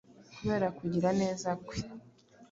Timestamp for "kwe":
1.67-1.77